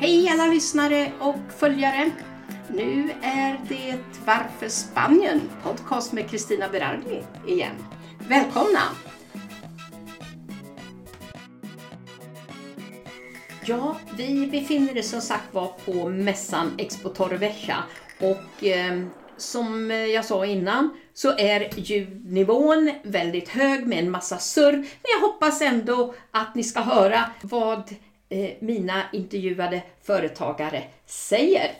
[0.00, 2.10] Hej alla lyssnare och följare!
[2.68, 5.40] Nu är det Varför Spanien?
[5.62, 7.74] Podcast med Kristina Berardi igen.
[8.28, 8.80] Välkomna!
[13.64, 17.84] Ja, vi befinner oss som sagt var på mässan Expo Torrevieja
[18.18, 19.02] och eh,
[19.36, 24.72] som jag sa innan så är ljudnivån väldigt hög med en massa surr.
[24.72, 27.94] Men jag hoppas ändå att ni ska höra vad
[28.28, 31.70] eh, mina intervjuade företagare säger.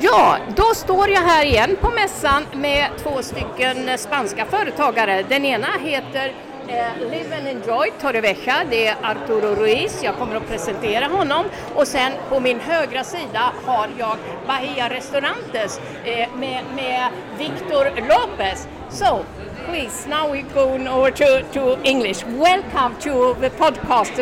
[0.00, 5.24] Ja, då står jag här igen på mässan med två stycken spanska företagare.
[5.28, 6.34] Den ena heter
[6.68, 11.44] eh, Live and Enjoy Torrevieja, det är Arturo Ruiz, jag kommer att presentera honom
[11.74, 14.16] och sen på min högra sida har jag
[14.46, 18.68] Bahia Restaurantes eh, med, med Victor Lopez.
[18.90, 19.24] So,
[19.66, 22.24] please, now we're going over to, to English.
[22.26, 24.18] Welcome to the podcast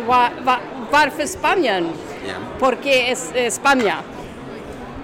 [0.92, 1.84] Varför Spanien?
[2.26, 2.58] Yeah.
[2.58, 4.02] ¿Por qué es España?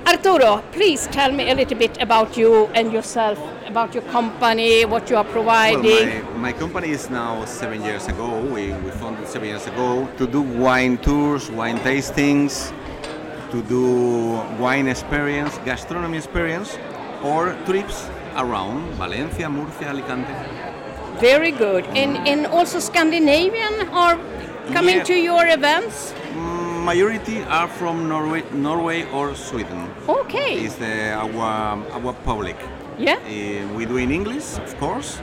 [0.04, 5.08] Arturo, please tell me a little bit about you and yourself, about your company, what
[5.08, 5.82] you are providing.
[5.82, 8.38] Well, my, my company is now seven years ago.
[8.40, 12.70] We, we founded seven years ago to do wine tours, wine tastings,
[13.50, 16.76] to do wine experience, gastronomy experience,
[17.22, 20.34] or trips around Valencia, Murcia, Alicante.
[21.18, 21.84] Very good.
[21.96, 24.18] And, and also Scandinavian are
[24.72, 25.04] coming Yeah.
[25.04, 26.12] to your events?
[26.84, 29.88] Majority are from Norway, Norway or Sweden.
[30.08, 30.64] Okay.
[30.64, 32.56] Is the our our public.
[32.98, 33.16] Yeah.
[33.16, 35.20] Uh, we do in English, of course,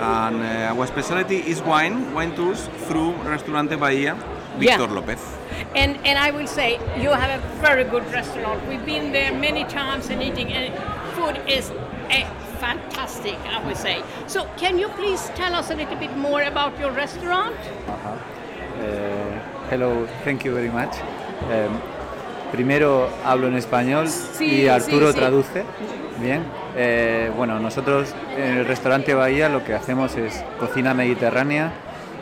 [0.00, 4.76] and uh, our specialty is wine, wine tours through Restaurante Bahia, Yeah.
[4.78, 5.20] Victor Lopez.
[5.74, 8.60] And and I will say you have a very good restaurant.
[8.68, 10.72] We've been there many times and eating, and
[11.16, 11.72] food is
[12.10, 12.26] eh,
[12.60, 13.36] fantastic.
[13.56, 14.02] I would say.
[14.26, 17.56] So can you please tell us a little bit more about your restaurant?
[17.88, 18.16] Eh,
[19.70, 20.94] hello, thank you very much.
[21.50, 21.68] Eh,
[22.52, 25.18] primero hablo en español Sí, y Arturo sí, sí.
[25.18, 25.64] traduce.
[26.20, 26.42] Bien.
[26.76, 31.72] Eh, bueno, nosotros en el restaurante Bahía lo que hacemos es cocina mediterránea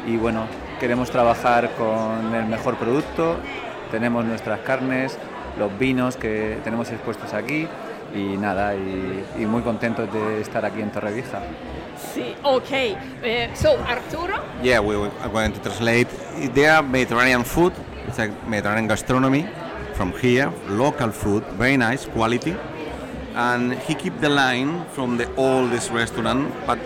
[0.07, 0.47] y bueno,
[0.81, 3.37] queremos trabajar con el mejor producto.
[3.91, 5.19] Tenemos nuestras carnes,
[5.59, 7.69] los vinos que tenemos expuestos aquí
[8.15, 11.41] y nada, y, y muy contentos de estar aquí en Torrevieja.
[12.13, 12.35] Sí.
[12.43, 12.97] Okay.
[13.23, 14.37] Eh, so Arturo.
[14.63, 16.09] Yeah, we we are going to translate.
[16.55, 17.73] They are Mediterranean food.
[18.09, 19.47] It's like Mediterranean gastronomy
[19.95, 22.55] from here, local food, very nice quality.
[23.35, 26.79] And he keep the line from the oldest restaurant, but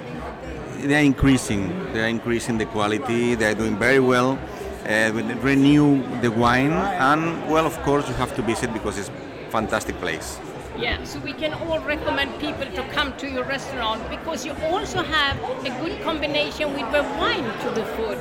[0.82, 1.92] they are increasing.
[1.92, 3.34] They are increasing the quality.
[3.34, 4.38] They are doing very well.
[4.86, 9.10] Uh, we renew the wine, and well, of course, you have to visit because it's
[9.50, 10.38] fantastic place.
[10.78, 15.02] Yeah, so we can all recommend people to come to your restaurant because you also
[15.02, 18.18] have a good combination with the wine to the food.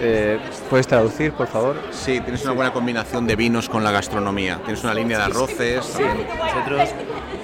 [0.00, 0.38] Eh,
[0.70, 1.76] ¿Puedes traducir, por favor?
[1.90, 4.58] Sí, tienes una buena combinación de vinos con la gastronomía.
[4.64, 5.86] Tienes una línea de arroces.
[5.92, 6.26] también.
[6.38, 6.88] Nosotros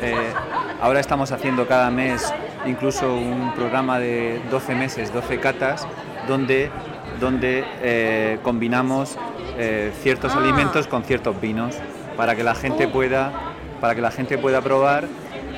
[0.02, 0.14] eh,
[0.80, 2.32] ahora estamos haciendo cada mes
[2.66, 5.86] incluso un programa de 12 meses, 12 catas,
[6.26, 6.70] donde,
[7.20, 9.16] donde eh, combinamos
[9.58, 10.38] eh, ciertos Ah.
[10.38, 11.76] alimentos con ciertos vinos
[12.16, 13.32] para que la gente pueda,
[13.80, 15.06] para que la gente pueda probar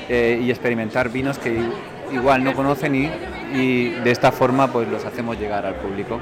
[0.09, 1.61] eh, y experimentar vinos que
[2.11, 3.09] igual no conocen y,
[3.53, 6.19] y de esta forma pues los hacemos llegar al público.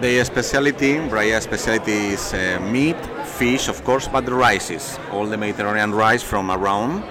[0.00, 2.96] The specialty, Braya specialty is uh, meat,
[3.38, 7.04] fish, of course, but the rices, all the Mediterranean rice from around.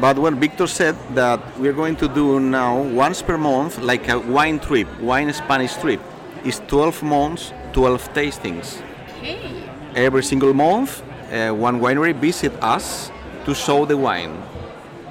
[0.00, 4.18] But what Victor said that we're going to do now once per month, like a
[4.18, 6.00] wine trip, wine Spanish trip,
[6.44, 8.82] is 12 months, 12 tastings.
[9.18, 9.62] Okay.
[9.94, 13.10] Every single month, uh, one winery visit us
[13.44, 14.42] to show the wine.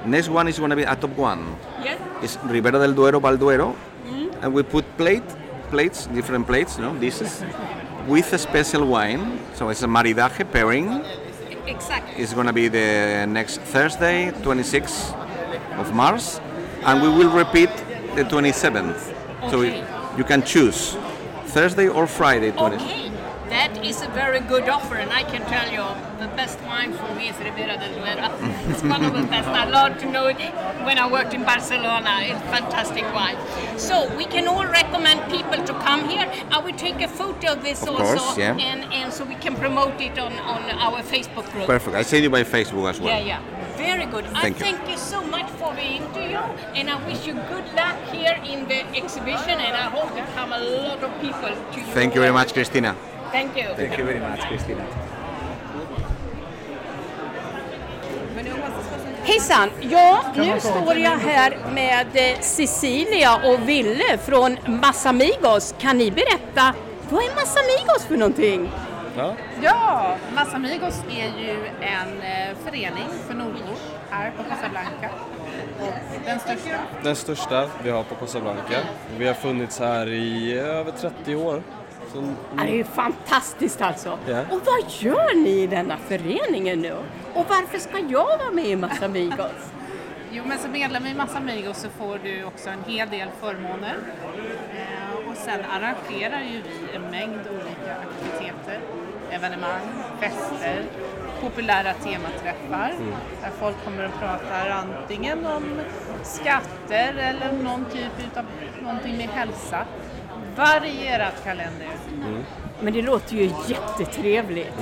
[0.06, 1.57] Next one is going to be a top one.
[1.84, 2.00] Yes.
[2.22, 3.75] It's Ribera del Duero, Balduero,
[4.42, 5.24] and we put plate,
[5.69, 7.44] plates, different plates, you know, dishes,
[8.07, 9.39] with a special wine.
[9.56, 11.04] So it's a maridaje pairing.
[11.66, 12.22] Exactly.
[12.22, 15.13] It's going to be the next Thursday, 26th
[15.80, 16.24] of March,
[16.84, 17.69] and we will repeat
[18.16, 19.50] the 27th.
[19.50, 19.62] So
[20.18, 20.95] you can choose
[21.48, 22.51] Thursday or Friday.
[22.51, 22.75] 20.
[22.75, 23.05] Okay.
[23.50, 25.86] That is a very good offer, and I can tell you
[26.19, 28.33] the best wine for me is Ribera del Duero.
[28.69, 29.47] it's one of the best.
[29.47, 30.39] I love to know it
[30.83, 32.21] when I worked in Barcelona.
[32.21, 33.38] It's fantastic wine.
[33.77, 36.25] So we can all recommend people to come here.
[36.50, 38.57] I will take a photo of this Of also, course, yeah.
[38.57, 41.68] and, and so we can promote it on, on our Facebook group.
[41.68, 41.95] Perfect.
[41.95, 43.13] I send you by Facebook as well.
[43.13, 43.77] Yeah, yeah.
[43.77, 44.25] Very good.
[44.25, 44.53] Thank I you.
[44.56, 46.38] thank you so much for the interview,
[46.74, 50.51] and I wish you good luck here in the exhibition, and I hope to come
[50.53, 51.86] a lot of people to you.
[51.94, 52.95] Thank you very much, Christina.
[53.36, 53.76] Thank you.
[53.76, 54.84] Thank you very much, Cristina.
[59.24, 59.70] Hejsan!
[59.82, 65.76] Ja, nu står jag här med eh, Cecilia och Ville från Massamigos.
[65.80, 66.74] Kan ni berätta,
[67.10, 68.72] vad är Massamigos för någonting?
[69.18, 69.34] Ja.
[69.62, 73.76] Ja, Massamigos är ju en eh, förening för nordbor
[74.10, 75.10] här på Casablanca.
[75.80, 75.94] Och
[76.26, 76.78] den största.
[77.04, 78.78] Den största vi har på Casablanca.
[79.18, 81.64] Vi har funnits här i över 30 år.
[82.15, 82.21] Så,
[82.57, 84.17] Ja, Det är ju fantastiskt alltså.
[84.27, 84.39] Ja.
[84.41, 86.94] Och vad gör ni i denna föreningen nu?
[87.33, 89.51] Och varför ska jag vara med i Massamigos?
[90.31, 93.95] Jo, men som medlem i Massamigos så får du också en hel del förmåner.
[94.73, 98.79] Eh, och sen arrangerar ju vi en mängd olika aktiviteter,
[99.31, 99.81] evenemang,
[100.19, 100.83] fester,
[101.41, 102.94] populära tematräffar
[103.41, 105.63] där folk kommer och pratar antingen om
[106.23, 108.45] skatter eller någon typ av
[108.83, 109.85] någonting med hälsa.
[110.56, 111.90] Varierat kalender.
[112.80, 114.74] Men det låter ju jättetrevligt.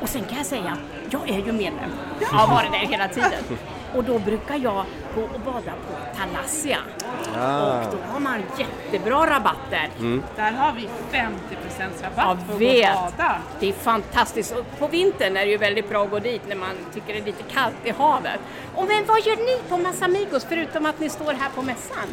[0.00, 0.76] Och sen kan jag säga,
[1.10, 1.90] jag är ju medlem.
[2.20, 3.44] Jag har varit där hela tiden.
[3.94, 6.78] Och då brukar jag gå och bada på Thalassia.
[7.20, 9.90] Och då har man jättebra rabatter.
[10.36, 12.94] Där har vi 50% rabatt Jag för att vet.
[12.94, 13.38] gå och bada.
[13.60, 14.52] Det är fantastiskt.
[14.56, 17.18] Och på vintern är det ju väldigt bra att gå dit när man tycker det
[17.20, 18.40] är lite kallt i havet.
[18.74, 22.08] Och men vad gör ni på Massamigos förutom att ni står här på mässan?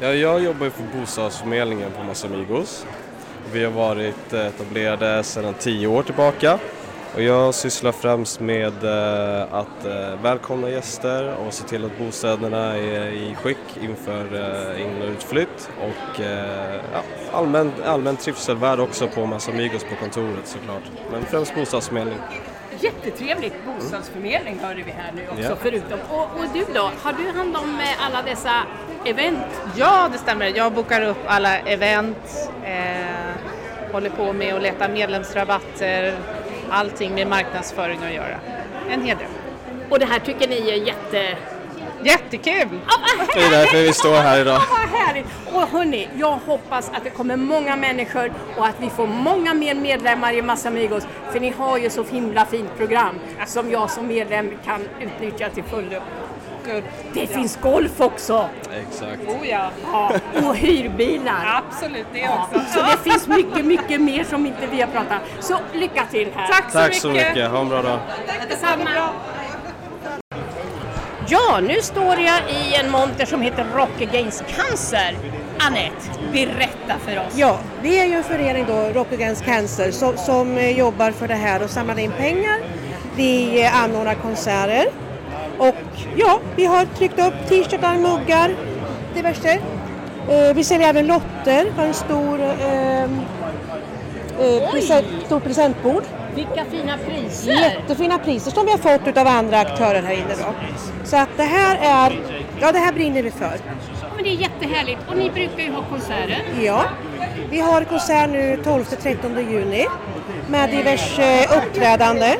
[0.00, 2.86] ja, jag jobbar ju för bostadsförmedlingen på Massamigos.
[3.52, 6.58] Vi har varit eh, etablerade sedan 10 år tillbaka.
[7.16, 12.76] Och jag sysslar främst med eh, att eh, välkomna gäster och se till att bostäderna
[12.76, 14.24] är i skick inför
[14.74, 16.20] eh, in och utflytt och
[16.92, 17.02] ja,
[17.32, 20.82] allmän, allmän trivselvärd också på Massamigos på kontoret såklart.
[21.12, 22.18] Men främst bostadsförmedling.
[22.80, 25.56] Jättetrevligt bostadsförmedling hörde vi här nu också Ja.
[25.62, 25.98] förutom.
[26.10, 28.52] Och, och du då, har du hand om alla dessa
[29.04, 29.38] event?
[29.76, 30.52] Ja, det stämmer.
[30.56, 36.14] Jag bokar upp alla event, eh, håller på med att leta medlemsrabatter,
[36.70, 38.38] allting med marknadsföring att göra.
[38.90, 39.28] En hel del.
[39.90, 41.36] Och det här tycker ni är jätte...
[42.02, 42.68] Jättekul!
[42.68, 44.60] Vad Det är därför vi står här idag.
[44.70, 45.26] Vad härligt!
[45.52, 49.74] Och hörni, jag hoppas att det kommer många människor och att vi får många mer
[49.74, 51.06] medlemmar i Massamigos.
[51.32, 55.64] För ni har ju så himla fint program som jag som medlem kan utnyttja till
[55.64, 56.00] fullo.
[57.14, 58.48] Det finns golf också!
[58.88, 59.20] Exakt.
[59.28, 60.12] Oh ja, Ja,
[60.48, 61.62] och hyrbilar.
[61.68, 62.60] absolut det Ja, också.
[62.74, 65.18] så det finns mycket, mycket mer som inte vi har pratat.
[65.40, 66.46] Så lycka till här!
[66.46, 67.02] Tack så Tack mycket!
[67.02, 67.98] så mycket, ha en bra dag.
[68.48, 68.90] Detsamma!
[71.28, 75.16] Ja, nu står jag i en monter som heter Rock Against Cancer.
[75.58, 77.32] Anette, berätta för oss.
[77.36, 81.28] Ja, vi är ju en förening då, Rock Against Cancer, som, som eh, jobbar för
[81.28, 82.58] det här och samlar in pengar.
[83.16, 84.86] Vi eh, anordnar konserter
[85.58, 85.74] och
[86.16, 88.54] ja, vi har tryckt upp t-shirtar, muggar,
[89.14, 89.60] diverse.
[90.28, 96.02] Eh, vi säljer även lotter, har en stor, eh, eh, present, stor presentbord.
[96.34, 97.52] Vilka fina priser!
[97.52, 100.54] Jättefina priser som vi har fått av andra aktörer här inne då.
[101.04, 102.18] Så att det här är,
[102.60, 103.58] ja det här brinner vi för.
[104.14, 106.42] Men det är jättehärligt och ni brukar ju ha konserter.
[106.62, 106.84] Ja,
[107.50, 109.86] vi har konsert nu 12-13 juni
[110.48, 112.36] med diverse uppträdande.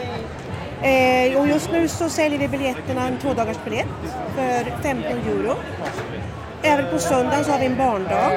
[0.83, 3.87] Eh, och just nu så säljer vi biljetterna, en tvådagarsbiljett
[4.37, 5.55] för 15 euro.
[6.63, 8.31] Även på söndagen så har vi en barndag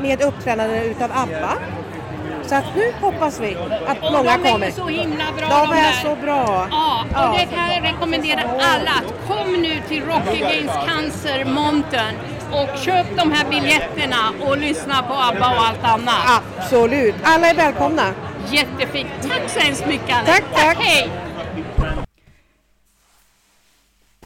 [0.00, 1.52] med uppträdande utav ABBA.
[2.46, 4.70] Så att nu hoppas vi att Och många de är kommer.
[4.70, 6.02] så himla bra De de är här.
[6.02, 6.66] så bra.
[6.70, 7.34] Ja, och Ja.
[7.38, 8.90] det kan jag rekommendera alla.
[8.90, 12.14] att Kom nu till Rock Against Cancer Mountain
[12.52, 14.16] och köp de här biljetterna
[14.46, 16.42] och lyssna på ABBA och allt annat.
[16.58, 18.02] Absolut, alla är välkomna.
[18.50, 19.08] Jättefint.
[19.22, 20.32] Tack så hemskt mycket Anette.
[20.32, 20.76] Tack, tack.
[20.80, 21.10] Hej!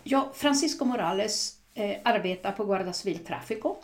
[0.03, 3.77] Ja, Francisco Morales eh, arbetar på Guarda Civil Tráfico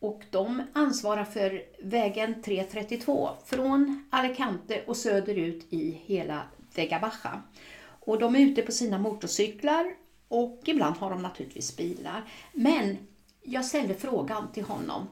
[0.00, 6.42] och de ansvarar för vägen 332 från Alicante och söderut i hela
[6.74, 7.42] Vega Baja.
[7.82, 9.94] Och de är ute på sina motorcyklar
[10.28, 12.24] och ibland har de naturligtvis bilar.
[12.52, 12.98] Men
[13.42, 15.08] jag ställde frågan till honom.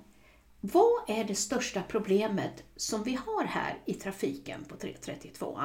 [0.60, 5.60] Vad är det största problemet som vi har här i trafiken på 332?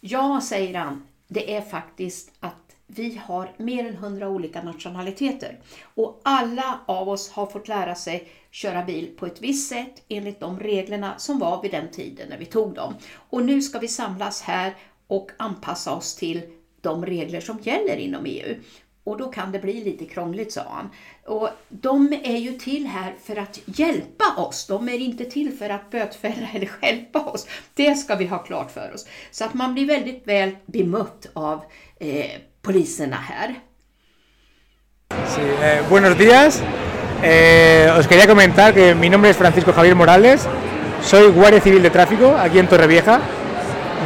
[0.00, 5.60] Ja, säger han, det är faktiskt att vi har mer än 100 olika nationaliteter
[5.94, 10.40] och alla av oss har fått lära sig köra bil på ett visst sätt enligt
[10.40, 12.94] de reglerna som var vid den tiden när vi tog dem.
[13.14, 14.74] Och nu ska vi samlas här
[15.06, 16.42] och anpassa oss till
[16.80, 18.54] de regler som gäller inom EU.
[19.06, 20.90] Och då kan det bli lite krångligt, sa han.
[21.26, 24.66] Och de är ju till här för att hjälpa oss.
[24.66, 27.46] De är inte till för att bötfälla eller stjälpa oss.
[27.74, 29.06] Det ska vi ha klart för oss.
[29.30, 31.64] Så att man blir väldigt väl bemött av
[32.00, 32.30] eh,
[32.62, 33.54] poliserna här.
[35.26, 36.62] Sí, eh, buenos días.
[37.22, 40.48] Eh, os quería comentar que mi nombre es Francisco Javier Morales.
[41.02, 43.20] Soy guardia civil de tráfico aquí en Torrevieja.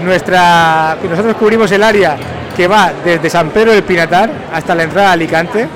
[0.05, 5.11] Nuestra, nosotros cubrimos el área que va desde San Pedro del Pinatar hasta la entrada
[5.11, 5.67] a Alicante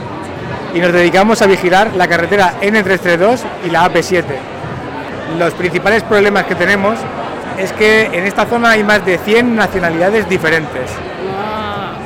[0.74, 4.24] y nos dedicamos a vigilar la carretera N332 y la AP7.
[5.38, 6.98] Los principales problemas que tenemos
[7.58, 10.90] es que en esta zona hay más de 100 nacionalidades diferentes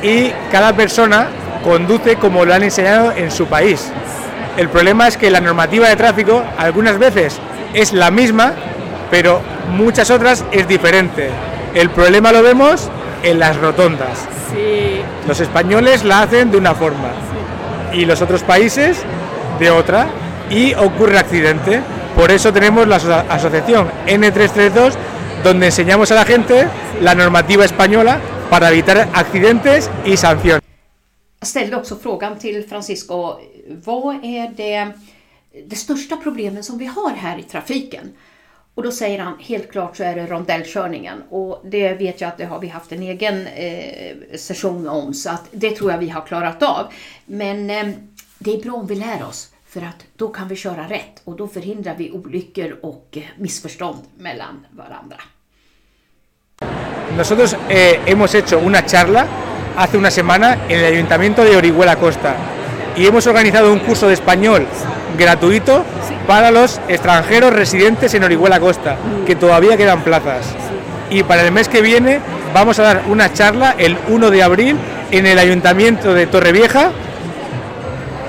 [0.02, 1.28] y cada persona
[1.64, 3.90] conduce como lo han enseñado en su país.
[4.56, 7.38] El problema es que la normativa de tráfico algunas veces
[7.74, 8.52] es la misma,
[9.10, 9.40] pero
[9.76, 11.30] muchas otras es diferente.
[11.74, 12.90] El problema lo vemos
[13.22, 14.37] en las rotondas.
[15.26, 17.10] Los españoles la hacen de una forma
[17.92, 19.02] y los otros países
[19.58, 20.06] de otra
[20.50, 21.80] y ocurre accidente.
[22.16, 24.92] Por eso tenemos la aso- asociación N332
[25.44, 26.68] donde enseñamos a la gente
[27.00, 30.62] la normativa española para evitar accidentes y sanciones.
[31.40, 33.38] Jag ställde också frågan till Francisco,
[33.84, 34.92] vad är det,
[35.66, 38.12] det största problemet som vi har här i trafiken?
[38.78, 41.22] Och då säger han, helt klart så är det rondellkörningen.
[41.30, 45.30] Och det vet jag att det har vi haft en egen eh, session om, så
[45.30, 46.86] att det tror jag vi har klarat av.
[47.26, 47.86] Men eh,
[48.38, 51.36] det är bra om vi lär oss, för att då kan vi köra rätt och
[51.36, 55.16] då förhindrar vi olyckor och eh, missförstånd mellan varandra.
[57.16, 59.26] Nosotros eh, hemos hecho una charla
[59.76, 62.36] hace una semana en el Ayuntamiento de Orihuela Costa
[62.96, 64.66] y hemos organizado un curso de español
[65.16, 65.84] gratuito
[66.26, 68.96] para los extranjeros residentes en Orihuela Costa,
[69.26, 70.46] que todavía quedan plazas.
[71.10, 72.20] Y para el mes que viene
[72.52, 74.76] vamos a dar una charla el 1 de abril
[75.10, 76.90] en el Ayuntamiento de Torrevieja,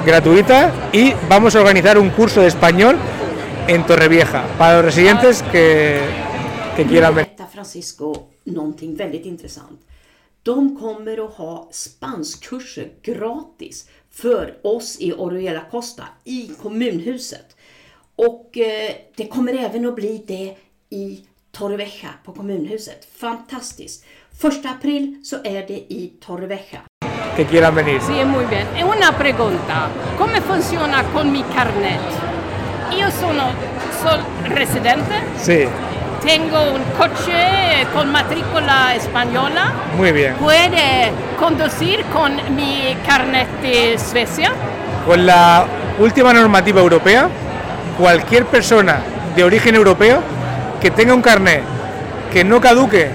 [0.06, 2.98] gratuita, y vamos a organizar un curso de español
[3.68, 6.00] en Torrevieja para los residentes que,
[6.76, 9.80] que quieran berättar Francisco någonting väldigt intressant.
[10.44, 13.88] De kommer att ha spanskkurser gratis
[14.22, 17.56] för oss i Orihuela Costa i kommunhuset.
[18.16, 20.56] Och eh, det kommer även att bli det
[20.90, 21.20] i
[21.52, 23.08] Torrevieja på kommunhuset.
[23.16, 24.06] Fantastiskt!
[24.42, 26.82] Första april så är det i Torrevieja.
[27.36, 28.00] que quieran venir.
[28.00, 28.68] Sì, muy bien.
[28.84, 32.02] Una pregunta, come funziona con mi carnet?
[32.92, 33.54] Io sono
[34.02, 34.20] sol
[34.56, 35.68] residente, Sí,
[36.22, 40.36] tengo un coche con matricola spagnola, muy bien.
[40.36, 44.52] puede conducir con mi carnet de Suecia?
[45.06, 45.66] Con la
[46.00, 47.30] última normativa europea,
[47.98, 49.00] cualquier persona
[49.36, 50.22] de origen europeo
[50.82, 51.64] que tenga un carnet
[52.32, 53.10] que no caduque,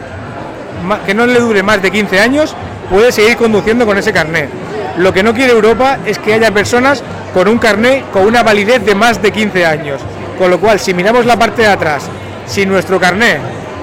[1.06, 2.54] que no le dure más de 15 años,
[2.90, 4.48] puede seguir conduciendo con ese carnet.
[4.96, 8.84] Lo que no quiere Europa es que haya personas con un carnet con una validez
[8.84, 10.00] de más de 15 años.
[10.38, 12.08] Con lo cual, si miramos la parte de atrás,
[12.46, 13.38] si nuestro carné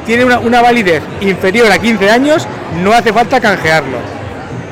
[0.05, 2.47] tiene una, una validez inferior a 15 años,
[2.83, 4.21] no hace falta canjearlo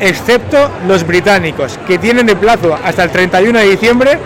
[0.01, 4.17] excepto los británicos, que tienen de plazo hasta el 31 de diciembre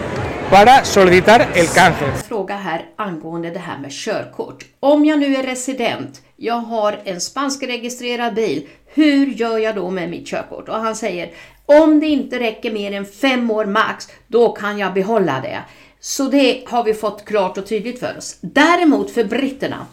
[0.50, 2.05] para solicitar el canje.
[2.27, 4.65] Fråga här angående det här med körkort.
[4.79, 10.10] Om jag nu är resident, jag har en spanskregistrerad bil, hur gör jag då med
[10.10, 10.70] mitt körkort?
[10.70, 11.32] Och han säger,
[11.65, 15.60] om det inte räcker mer än fem år max, då kan jag behålla det.
[16.05, 18.38] Så det har vi fått klart och tydligt för oss.
[18.41, 19.88] Däremot för britterna,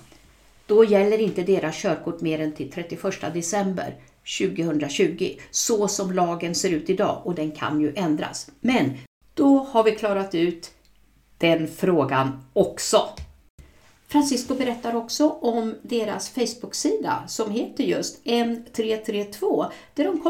[0.66, 3.94] då gäller inte deras körkort mer än till 31 december
[4.38, 8.50] 2020, så som lagen ser ut idag och den kan ju ändras.
[8.60, 8.98] Men
[9.34, 10.70] då har vi klarat ut
[11.38, 13.08] den frågan också.
[14.10, 20.20] Francisco berättar också om deras Facebook-sida som heter just N332 där de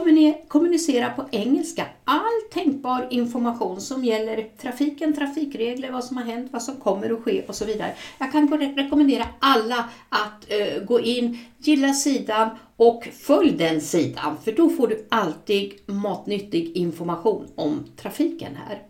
[0.49, 6.63] kommunicerar på engelska all tänkbar information som gäller trafiken, trafikregler, vad som har hänt, vad
[6.63, 7.95] som kommer att ske och så vidare.
[8.19, 14.53] Jag kan rekommendera alla att eh, gå in, gilla sidan och följ den sidan för
[14.53, 18.83] då får du alltid matnyttig information om trafiken här.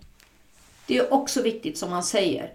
[0.86, 2.52] Det är också viktigt som man säger,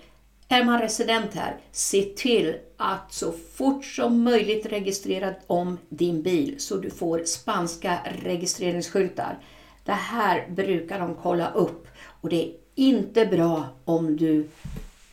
[0.47, 6.55] är man resident här, se till att så fort som möjligt registrera om din bil
[6.57, 9.37] så du får spanska registreringsskyltar.
[9.83, 11.87] Det här brukar de kolla upp
[12.21, 14.47] och det är inte bra om du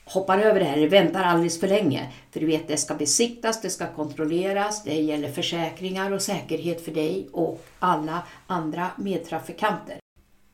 [0.05, 2.13] hoppar över det här eller väntar alldeles för länge.
[2.31, 6.93] För du vet, det ska besiktas, det ska kontrolleras, det gäller försäkringar och säkerhet för
[6.93, 9.97] dig och alla andra medtrafikanter.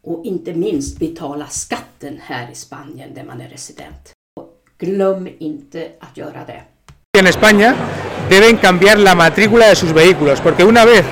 [0.03, 4.18] Och inte minst betala skatten här i Spanien där man är resident.
[7.13, 7.75] En España
[8.31, 11.05] deben cambiar la matrícula de sus vehículos, porque una vez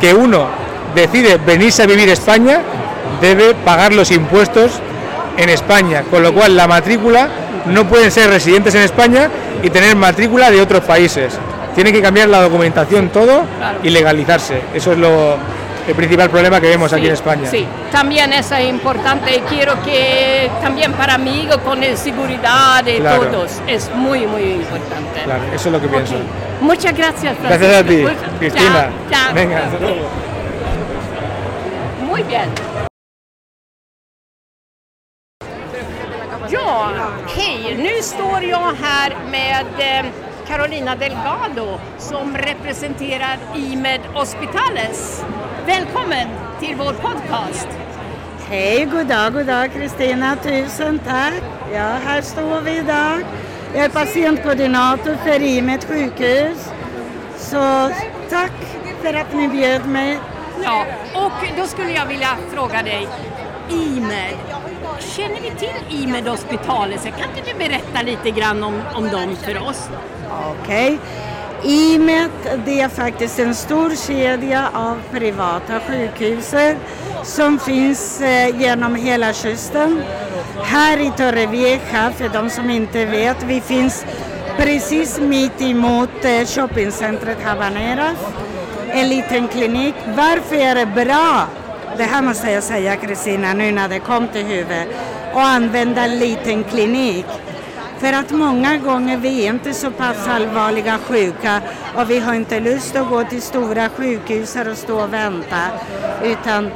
[0.00, 0.48] que uno
[0.94, 2.62] decide venirse a vivir a España,
[3.20, 4.80] debe pagar los impuestos
[5.36, 7.28] en España, con lo cual la matrícula
[7.66, 9.28] no pueden ser residentes en España
[9.62, 11.34] y tener matrícula de otros países.
[11.74, 13.42] Tienen que cambiar la documentación todo
[13.82, 14.60] y legalizarse.
[14.74, 15.36] Eso es lo,
[15.86, 17.50] el principal problema que vemos aquí Sí, en España.
[17.50, 23.26] Sí, también es importante y quiero que también para mí con el seguridad de Claro.
[23.26, 25.20] todos es muy, muy importante.
[25.24, 26.14] Claro, eso es lo que pienso.
[26.14, 26.20] Ok.
[26.60, 28.38] Muchas gracias, Gracias a ti, Francisco.
[28.38, 28.90] Cristina.
[29.10, 29.34] Chao, chao.
[29.34, 30.08] Venga, hasta luego.
[32.06, 32.48] Muy bien.
[36.50, 36.92] Ja,
[37.36, 37.74] hej!
[37.78, 40.04] Nu står jag här med eh,
[40.48, 45.22] Carolina Delgado som representerar IMED Hospitales.
[45.66, 46.28] Välkommen
[46.60, 47.68] till vår podcast.
[48.48, 50.36] Hej, god dag, god dag Kristina.
[50.36, 51.42] Tusen tack.
[51.72, 53.22] Ja, här står vi idag.
[53.74, 56.72] Jag är patientkoordinator för IMED sjukhus.
[57.36, 57.90] Så
[58.30, 58.52] tack
[59.02, 60.18] för att ni bjöd mig.
[60.64, 63.08] Ja, och då skulle jag vilja fråga dig,
[63.70, 64.36] IMED,
[65.00, 67.02] känner vi till IMED Hospitales?
[67.02, 69.88] Kan inte du berätta lite grann om, om dem för oss?
[70.62, 70.98] Okej.
[71.64, 72.30] IMED
[72.64, 76.54] det är faktiskt en stor kedja av privata sjukhus
[77.22, 80.02] som finns eh, genom hela kusten.
[80.62, 84.06] Här i Torrevieja, för de som inte vet, vi finns
[84.58, 88.10] precis mitt emot eh, shoppingcentret Habanera.
[88.88, 89.94] En liten klinik.
[90.16, 91.46] Varför är det bra,
[91.96, 94.88] det här måste jag säga Kristina nu när det kom till huvudet,
[95.34, 97.26] att använda en liten klinik?
[98.02, 101.60] För att många gånger vi är inte så pass allvarliga sjuka
[101.96, 105.60] och vi har inte lust att gå till stora sjukhus och stå och vänta.
[106.24, 106.70] Utan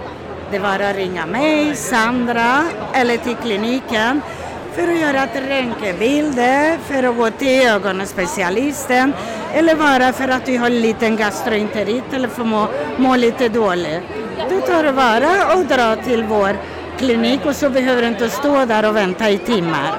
[0.51, 2.65] det var att ringa mig, Sandra
[2.95, 4.21] eller till kliniken
[4.75, 9.13] för att göra ett röntgenbilder, för att gå till ögonspecialisten
[9.55, 12.69] eller bara för att du har en liten gastroenterit eller får må,
[12.99, 14.03] må lite dåligt.
[14.51, 16.57] Du tar det och drar till vår
[16.99, 19.95] klinik och så behöver du inte stå där och vänta i timmar.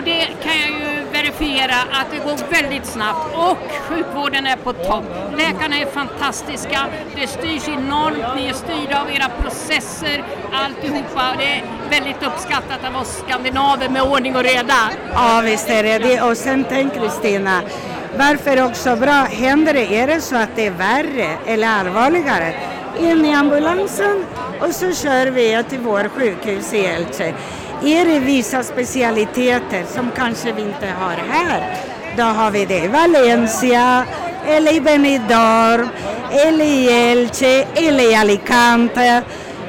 [0.00, 3.56] Och det kan jag ju verifiera att det går väldigt snabbt och
[3.88, 5.04] sjukvården är på topp.
[5.36, 11.34] Läkarna är fantastiska, det styrs enormt, ni är styrda av era processer, alltihopa.
[11.38, 14.90] Det är väldigt uppskattat av oss skandinaver med ordning och reda.
[15.12, 16.22] Ja visst är det det.
[16.22, 17.62] Och sen tänk Kristina,
[18.18, 19.26] varför är det också bra?
[19.30, 22.54] Händer det, är det så att det är värre eller allvarligare,
[23.00, 24.24] in i ambulansen
[24.60, 27.32] och så kör vi er till vår sjukhus i Älvsjö.
[27.84, 31.76] Är det vissa specialiteter som kanske vi inte har här,
[32.16, 34.04] då har vi det i Valencia,
[34.46, 35.88] eller i Benidorm,
[36.30, 39.22] eller i Elche, eller i Alicante.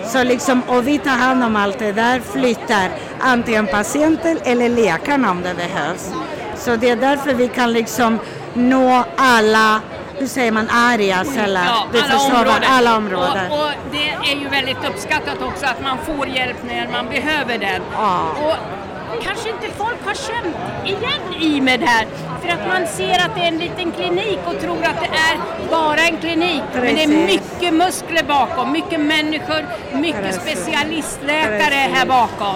[0.05, 5.31] Så liksom, och vi tar hand om allt det där, flyttar antingen patienten eller läkarna
[5.31, 6.11] om det behövs.
[6.57, 8.19] Så det är därför vi kan liksom
[8.53, 9.81] nå alla
[10.21, 12.63] hur säger man, areas eller Ja, alla områden.
[12.69, 13.51] alla områden.
[13.51, 17.57] Och, och det är ju väldigt uppskattat också att man får hjälp när man behöver
[17.57, 17.81] den.
[17.93, 18.27] Ja.
[18.39, 20.55] Och kanske inte folk har känt
[20.85, 22.07] igen IMED här.
[22.41, 25.37] För att man ser att det är en liten klinik och tror att det är
[25.71, 26.63] bara en klinik.
[26.73, 27.51] Men det är Precis.
[27.51, 30.41] mycket muskler bakom, mycket människor, mycket Precis.
[30.41, 32.55] specialistläkare här bakom.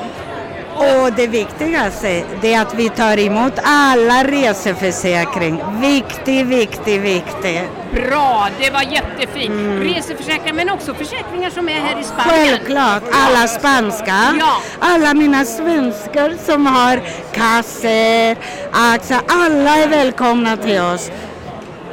[0.76, 5.64] Och det viktigaste det är att vi tar emot alla reseförsäkring.
[5.82, 7.62] Viktig, viktig, viktig.
[7.94, 9.50] Bra, det var jättefint.
[9.50, 9.84] Mm.
[9.84, 12.30] Reseförsäkringar men också försäkringar som är här i Spanien.
[12.30, 14.36] Självklart, alla spanska.
[14.40, 14.62] Ja.
[14.80, 18.38] Alla mina svenskar som har kasser,
[18.72, 21.12] AXA, alla är välkomna till oss.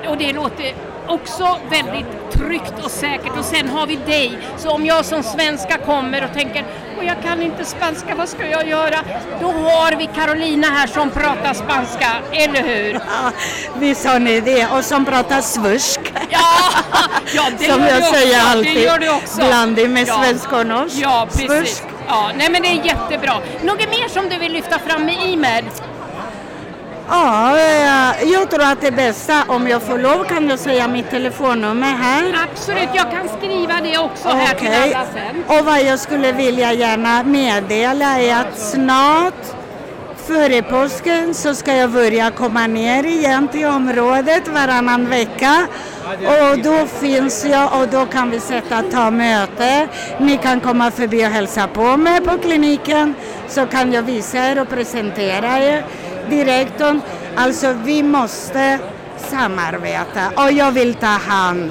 [0.09, 0.75] Och det låter
[1.07, 4.39] också väldigt tryggt och säkert och sen har vi dig.
[4.57, 6.65] Så om jag som svenska kommer och tänker
[7.03, 8.97] och jag kan inte spanska, vad ska jag göra?
[9.41, 12.93] Då har vi Carolina här som pratar spanska, eller hur?
[12.93, 13.31] Ja,
[13.79, 14.67] visst har ni det.
[14.67, 16.01] Och som pratar svusk.
[16.31, 16.41] Ja,
[17.35, 18.15] ja det som gör jag du också.
[18.15, 18.83] säger Det alltid.
[18.83, 19.37] gör du också.
[19.37, 20.23] Blandning med Ja.
[20.25, 20.95] svenska och norsk.
[21.03, 21.47] Ja, precis.
[21.51, 21.83] Svusk.
[22.09, 23.33] Ja, nej men det är jättebra.
[23.63, 25.65] Något mer som du vill lyfta fram med IMED?
[27.09, 31.11] Ja, eh, jag tror att det bästa, om jag får lov kan jag säga mitt
[31.11, 32.49] telefonnummer här.
[32.53, 35.59] Absolut, jag kan skriva det också här till alla sen.
[35.59, 39.35] Och vad jag skulle vilja gärna meddela är att snart
[40.27, 45.67] före påsken så ska jag börja komma ner igen till området varannan vecka.
[46.09, 49.89] Och då finns jag och då kan vi sätta ta möte.
[50.21, 53.15] Ni kan komma förbi och hälsa på mig på kliniken
[53.49, 55.85] så kan jag visa er och presentera er.
[56.31, 57.01] Direktorn,
[57.37, 58.79] alltså vi måste
[59.17, 61.71] samarbeta och jag vill ta hand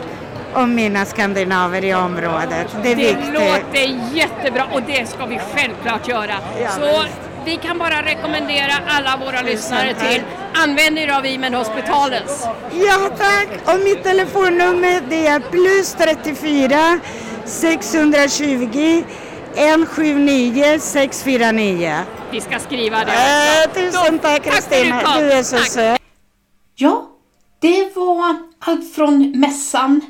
[0.54, 2.68] om mina skandinaver i området.
[2.84, 3.34] Det är Det viktigt.
[3.34, 6.34] låter jättebra och det ska vi självklart göra.
[6.62, 7.10] Ja, Så men-
[7.46, 10.22] vi kan bara rekommendera alla våra lyssnare till
[10.64, 12.46] använd er av Imen Hospitales.
[12.74, 13.48] Ja tack!
[13.76, 17.00] Och mitt telefonnummer det är plus 34
[17.46, 19.04] 620
[19.56, 21.94] 179 649.
[22.32, 23.12] Vi ska skriva det.
[23.12, 25.22] Äh, tusen tack tack för Kristina, uttal.
[25.24, 25.68] du är så Tack.
[25.68, 26.02] söt.
[26.76, 27.08] Ja,
[27.62, 30.02] det var allt från mässan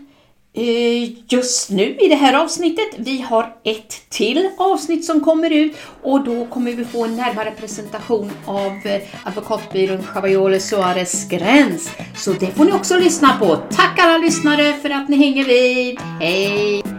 [0.58, 2.88] eh, just nu i det här avsnittet.
[2.98, 7.52] Vi har ett till avsnitt som kommer ut och då kommer vi få en närmare
[7.52, 11.92] presentation av eh, advokatbyrån Chavayole Suarez Gräns.
[12.16, 13.56] Så det får ni också lyssna på.
[13.56, 16.00] Tack alla lyssnare för att ni hänger vid.
[16.20, 16.91] Hej!